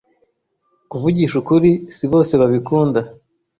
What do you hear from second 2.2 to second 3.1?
babikunda.